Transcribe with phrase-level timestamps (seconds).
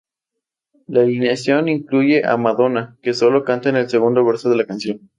[0.87, 4.99] La alineación incluye a Madonna, que solo canta en el segundo verso de la canción.